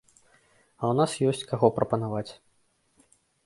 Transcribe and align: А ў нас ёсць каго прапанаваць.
А 0.81 0.83
ў 0.91 0.93
нас 1.01 1.11
ёсць 1.33 1.45
каго 1.53 1.67
прапанаваць. 1.77 2.27